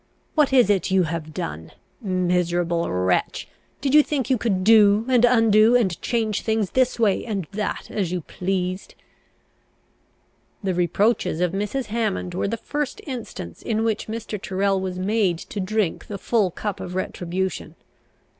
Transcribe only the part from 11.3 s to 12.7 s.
of Mrs. Hammond were the